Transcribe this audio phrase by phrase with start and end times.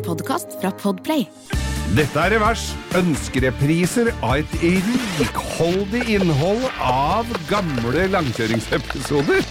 [0.00, 1.26] En podkast fra Podplay.
[1.92, 2.70] Dette er Revers.
[2.96, 9.44] Ønskerepriser av et rikholdig innhold av gamle langkjøringsepisoder.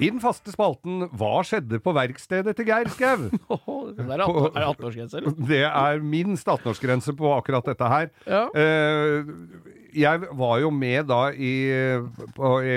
[0.00, 3.28] I den faste spalten Hva skjedde på verkstedet til Geir Skau?
[3.94, 5.38] Det er 18 er det 18-årsgrense, eller?
[5.52, 8.10] Det er minst 18-årsgrense på akkurat dette her.
[8.26, 8.46] Ja.
[8.58, 11.52] Eh, jeg var jo med da i,
[12.36, 12.76] på i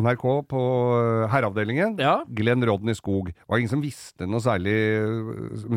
[0.00, 0.62] NRK på
[1.32, 1.96] herreavdelingen.
[2.02, 2.16] Ja.
[2.28, 3.30] Glenn Rodney Skog.
[3.32, 4.74] Det var ingen som visste noe særlig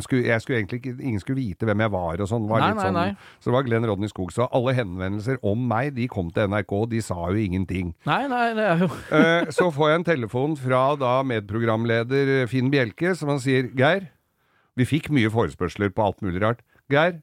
[0.05, 2.47] skulle, jeg skulle egentlig ikke, Ingen skulle vite hvem jeg var og sånn.
[2.49, 3.07] Var Nei, nei, sånn- nei.
[3.39, 4.31] Så det var Glenn Rodney Skog.
[4.35, 6.75] Så alle henvendelser om meg, de kom til NRK.
[6.91, 7.93] De sa jo ingenting.
[8.07, 12.69] Nei, nei, det er jo Eh, så får jeg en telefon fra da medprogramleder Finn
[12.73, 14.09] Bjelke, som han sier Geir,
[14.77, 16.59] vi fikk mye forespørsler på alt mulig rart.
[16.91, 17.19] Geir,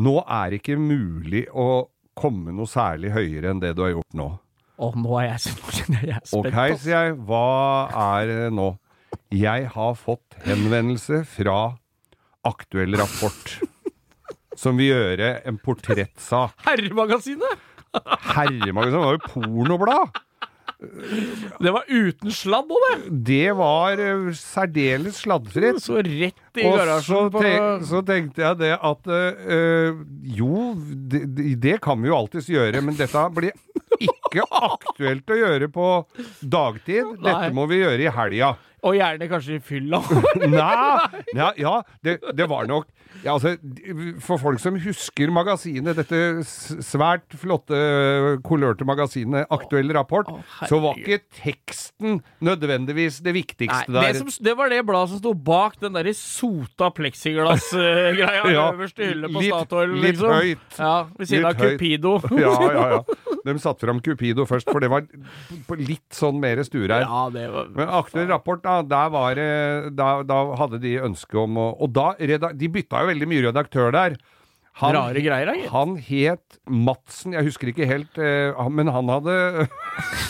[0.00, 4.16] nå er det ikke mulig å komme noe særlig høyere enn det du har gjort
[4.18, 4.28] nå.
[4.80, 5.54] Å, nå er jeg,
[5.92, 6.48] nå er jeg spent.
[6.48, 7.44] Ok, sier jeg, hva
[8.16, 8.70] er det nå?
[9.34, 11.58] Jeg har fått henvendelse fra
[12.46, 13.58] Aktuell Rapport,
[14.58, 16.56] som vil gjøre en portrettsak.
[16.66, 17.68] Herremagasinet!
[18.36, 20.20] Herremagasinet var jo pornoblad!
[21.60, 23.18] Det var uten sladd òg, det!
[23.28, 25.80] Det var eh, særdeles sladdfritt.
[25.84, 30.00] Så rett i garasjen på tenk, så tenkte jeg det at øh,
[30.40, 31.24] Jo, det,
[31.60, 33.52] det kan vi jo alltids gjøre, men dette blir
[34.30, 35.90] ikke aktuelt å gjøre på
[36.40, 37.16] dagtid.
[37.20, 37.54] Dette Nei.
[37.56, 38.54] må vi gjøre i helga.
[38.80, 40.00] Og gjerne kanskje i fylla.
[40.40, 42.88] Nei, ja, ja det, det var nok
[43.24, 43.56] ja, altså,
[44.24, 47.76] For folk som husker magasinet, dette svært flotte,
[48.46, 50.38] kolørte magasinet Aktuell rapport, Å,
[50.70, 54.14] så var ikke teksten nødvendigvis det viktigste Nei, der.
[54.14, 59.02] det, som, det var det bladet som sto bak den derre sota pleksiglass-greia Ja, øverst
[59.02, 59.92] i hyllet på litt- Statoil.
[59.98, 60.32] litt liksom.
[60.38, 60.78] høyt.
[60.78, 61.76] Ja, Ved siden Litt av.
[61.76, 62.14] Cupido.
[62.38, 63.02] Ja, ja, ja.
[63.46, 65.06] De satte fram Cupido først, for det var
[65.80, 67.06] litt sånn mer stureir.
[67.06, 71.56] Ja, var Men aktuell rapport, da, der var det da, da hadde de ønske om
[71.60, 74.18] å Og da De bytta jo veldig mye redaktør der.
[74.80, 75.68] Rare greier, da.
[75.74, 79.66] Han het Madsen, jeg husker ikke helt, eh, men han hadde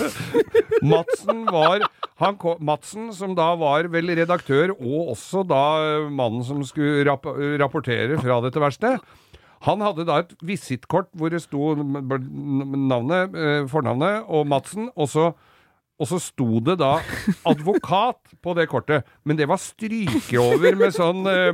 [0.93, 1.84] Madsen var
[2.20, 7.28] han, Madsen, som da var vel redaktør, og også da eh, mannen som skulle rapp
[7.60, 9.00] rapportere fra dette verkstedet.
[9.66, 15.26] Han hadde da et visittkort hvor det sto navnet, eh, fornavnet og Madsen, og så,
[16.00, 16.94] og så sto det da
[17.48, 21.50] advokat på det kortet, men det var stryket over med sånn eh,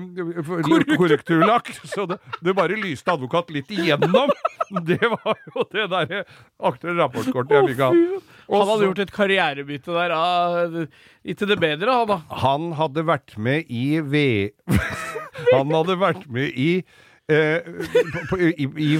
[0.94, 4.30] korrekturlakk, så det, det bare lyste advokat litt igjennom.
[4.66, 6.24] Det var jo det derre
[6.58, 8.64] aktuelle rapportkortet jeg fikk av han.
[8.66, 10.56] Hadde gjort et karrierebytte der ah,
[11.22, 12.16] til det bedre, han da.
[12.42, 14.24] Han hadde vært med i V...
[15.52, 16.70] Han hadde vært med i
[17.28, 18.96] på, på, i, i,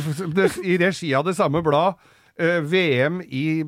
[0.64, 1.94] i regi av det samme blad.
[2.38, 3.64] eh, VM i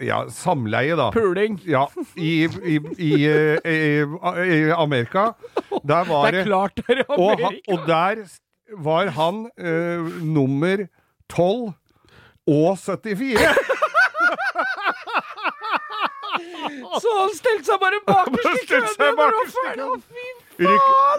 [0.00, 1.08] ja, samleie, da.
[1.12, 1.56] Puling.
[1.66, 5.32] Ja, i, i, i, eh, i, Amerika.
[5.82, 7.72] Der var Det er klart det er i og, Amerika.
[7.72, 8.16] og der
[8.78, 10.86] var han eh, nummer
[11.30, 11.72] 12
[12.46, 13.40] og 74.
[17.00, 20.02] Så han stelte seg bare bakerst i køen!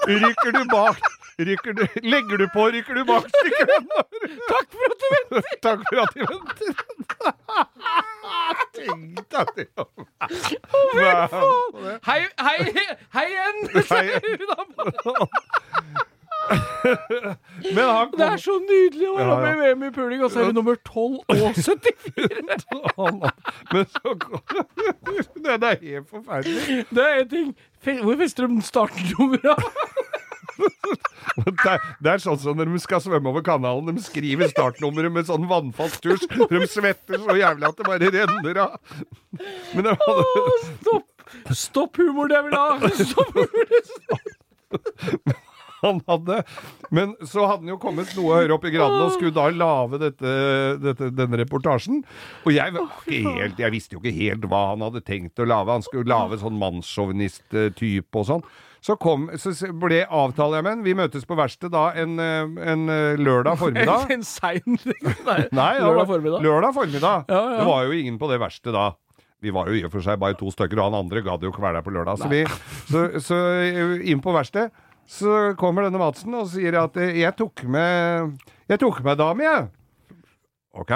[0.08, 0.98] Rykker du bak
[1.48, 3.86] rykker du, Legger du på, rykker du bak stykket?
[4.52, 5.42] Takk for at du venter!
[5.66, 6.72] Takk for at du venter.
[8.78, 9.68] Tenk deg det.
[12.08, 12.60] Hei, hei,
[13.18, 13.58] hei igjen!
[13.92, 14.06] Hei.
[17.76, 20.42] Men han Det er så nydelig å være med i VM i puling, og så
[20.42, 22.42] er vi nummer 12 og 74!
[23.72, 24.42] Men så kom
[25.46, 26.86] Det er helt forferdelig.
[26.90, 27.54] Det er en ting.
[28.02, 29.56] Hvor fester de startnumra?
[31.32, 33.96] Det er, det er sånn som når de skal svømme over kanalen.
[33.96, 36.26] De skriver startnummeret med sånn vannfast tusj.
[36.52, 38.72] De svetter så jævlig at det bare renner av.
[39.76, 40.16] Men det var,
[40.82, 41.08] Stopp!
[41.56, 42.68] Stopp humoren, jeg vil ha!
[43.14, 43.82] Stopp humoren!
[45.82, 46.42] han hadde
[46.94, 50.00] Men så hadde han jo kommet noe høyere opp i gradene og skulle da lage
[50.02, 50.34] dette,
[50.84, 52.04] dette, denne reportasjen.
[52.46, 52.76] Og jeg,
[53.08, 55.80] helt, jeg visste jo ikke helt hva han hadde tenkt å lage.
[55.80, 58.46] Han skulle lage sånn mannssjåvinist-type og sånn.
[58.82, 60.84] Så, kom, så ble avtale jeg med han.
[60.86, 64.08] Vi møtes på verkstedet da en, eh, en eh, lørdag formiddag.
[64.16, 64.64] En sein
[65.30, 66.42] Nei, Nei, lørdag formiddag.
[66.46, 67.28] Lørdag formiddag.
[67.30, 67.60] Ja, ja.
[67.62, 68.88] Det var jo ingen på det verste da.
[69.42, 71.50] Vi var jo i og for seg bare to stykker, og han andre gadd jo
[71.54, 72.22] ikke være der på lørdag.
[72.22, 72.42] Så, vi,
[72.90, 74.74] så, så eh, inn på verkstedet,
[75.12, 78.36] så kommer denne Madsen og sier at jeg tok med
[78.70, 79.70] Jeg tok med dame, jeg.
[80.72, 80.92] Ok.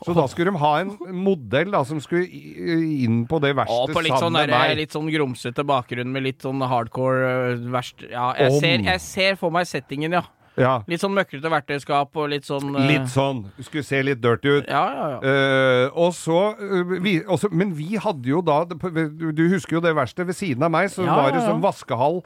[0.00, 4.16] Så da skulle de ha en modell da, som skulle inn på det verkstedet sånn,
[4.16, 4.78] sammen med der, meg.
[4.78, 8.60] litt sånn grumsete bakgrunn med litt sånn hardcore uh, verst Ja, jeg Om.
[8.64, 10.24] ser, jeg ser for meg settingen, ja.
[10.58, 12.82] Ja, Litt sånn møkrete verktøyskap og litt sånn uh...
[12.84, 13.44] litt sånn.
[13.62, 14.68] Skulle se litt dirty ut.
[14.68, 15.20] Ja, ja, ja.
[15.20, 19.94] Uh, og så, uh, vi, også, men vi hadde jo da Du husker jo det
[19.96, 20.26] verste.
[20.26, 22.22] Ved siden av meg så Ja, var det sånn vaskehall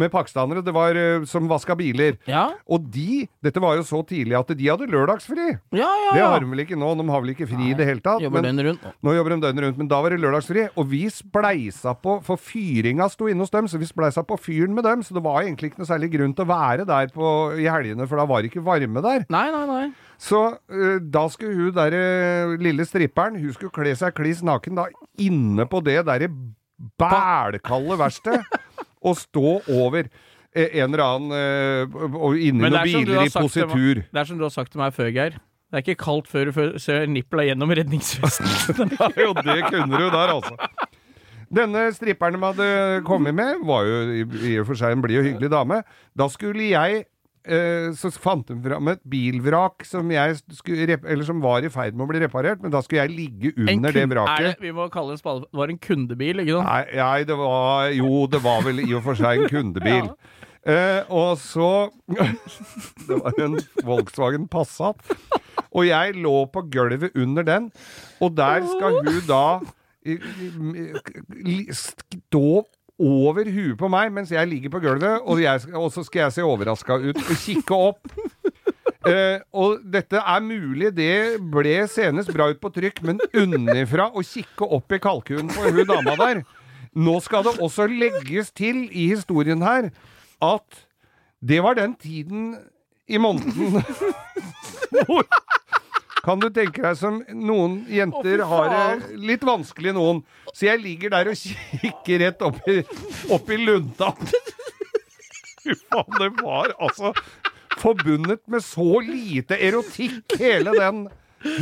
[0.00, 0.62] med pakistanere.
[0.64, 2.16] Det var eh, som vaska biler.
[2.28, 5.48] Ja, Og de Dette var jo så tidlig at de hadde lørdagsfri.
[5.76, 6.12] ja, ja.
[6.14, 6.92] Det har de vel ikke nå.
[6.98, 8.22] De har vel ikke fri i det hele tatt.
[8.22, 8.82] Jobber men- rundt.
[9.02, 9.14] nå.
[9.14, 10.68] jobber de døgnet rundt, men da var det lørdagsfri.
[10.76, 14.74] Og vi spleisa på, for fyringa sto inne hos dem, så vi spleisa på fyren
[14.74, 15.02] med dem.
[15.02, 18.06] Så det var egentlig ikke noe særlig grunn til å være der på, i helgene,
[18.08, 19.26] for da var det ikke varme der.
[19.30, 19.86] Nei, nei, nei.
[20.18, 24.88] Så uh, da skulle hun derre lille stripperen, hun skulle kle seg kliss naken da
[25.22, 26.26] inne på det derre
[26.98, 28.44] bælkalde verkstedet
[29.02, 34.00] og stå over eh, en eller annen eh, og inni noen er biler i positur.
[34.00, 35.38] til Det er som du har sagt til meg før, Geir.
[35.68, 38.94] Det er ikke kaldt før du ser nippla gjennom redningsvesten.
[39.22, 40.56] Jo, det kunne du der, altså.
[41.48, 42.70] Denne stripperen de hadde
[43.08, 45.80] kommet med, var jo i, og for seg en blid og hyggelig dame.
[46.16, 47.06] Da skulle jeg
[47.98, 50.34] Så fant de fram et bilvrak som, jeg
[50.90, 53.52] rep- eller som var i ferd med å bli reparert, men da skulle jeg ligge
[53.56, 54.58] under det vraket.
[54.58, 55.46] Det, vi må kalle det spade.
[55.46, 56.68] Det var en kundebil, ikke sant?
[56.68, 60.10] Nei, nei, det var Jo, det var vel i og for seg en kundebil.
[60.68, 61.68] Eh, og så
[63.08, 63.56] Det var en
[63.86, 65.00] Volkswagen Passat.
[65.72, 67.70] Og jeg lå på gulvet under den,
[68.24, 69.42] og der skal hun da
[71.74, 72.44] stå
[72.98, 76.38] over huet på meg mens jeg ligger på gulvet, og, jeg, og så skal jeg
[76.38, 78.14] se overraska ut og kikke opp.
[79.06, 84.24] Uh, og dette er mulig, det ble senest bra ut på trykk, men unnifra å
[84.26, 86.42] kikke opp i kalkunen på hun dama der
[86.98, 89.90] Nå skal det også legges til i historien her
[90.42, 90.80] at
[91.44, 92.56] det var den tiden
[93.06, 93.84] i måneden
[95.06, 95.22] hvor
[96.28, 100.20] kan du tenke deg som noen jenter oh, har det litt vanskelig, noen.
[100.52, 102.82] Så jeg ligger der og kikker rett opp i,
[103.32, 104.10] opp i lunta.
[105.64, 107.14] Fy faen, det var altså
[107.78, 111.06] forbundet med så lite erotikk, hele den,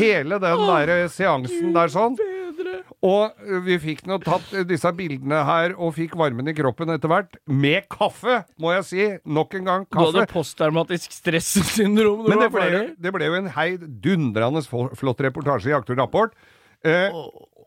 [0.00, 2.18] hele den der seansen der sånn.
[3.04, 7.36] Og vi fikk nå tatt disse bildene her, og fikk varmen i kroppen etter hvert.
[7.46, 9.04] Med kaffe, må jeg si.
[9.28, 10.14] Nok en gang kaffe.
[10.14, 12.96] Du hadde posttraumatisk stressyndrom Men du det var ble, ferdig.
[13.04, 16.32] det ble jo en heidundrende flott reportasje i Aktor Rapport.
[16.86, 17.12] Eh,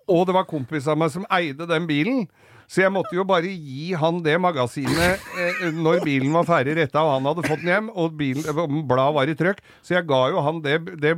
[0.10, 2.26] og det var kompis av meg som eide den bilen.
[2.70, 7.02] Så jeg måtte jo bare gi han det magasinet eh, når bilen var ferdig retta,
[7.02, 9.64] og han hadde fått den hjem, og bilen, eh, bladet var i trøkk.
[9.86, 11.16] Så jeg ga jo han det, det,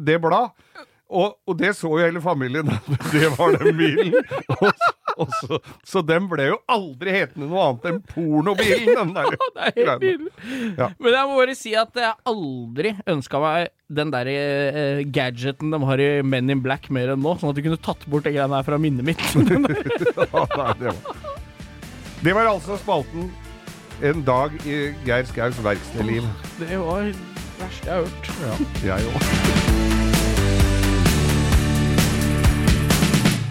[0.00, 0.52] det bladet.
[1.12, 2.68] Og, og det så jo hele familien,
[3.12, 4.14] det var den bilen.
[4.56, 4.70] Og,
[5.20, 9.34] og så, så den ble jo aldri hetende noe annet enn pornobilen, den der.
[9.52, 10.32] Det er helt nydelig.
[10.78, 10.88] Ja.
[10.96, 15.80] Men jeg må bare si at jeg aldri ønska meg den der eh, gadgeten de
[15.84, 18.32] har i Men in Black mer enn nå, sånn at du kunne tatt bort det
[18.38, 19.20] greiene her fra minnet mitt.
[20.32, 21.20] Ja, nei, det, var.
[22.24, 23.28] det var altså spalten
[24.02, 26.24] En dag i Geir Skaus verkstedliv.
[26.58, 27.14] det var det
[27.60, 28.72] verste jeg har hørt.
[28.82, 30.11] Ja, jeg òg.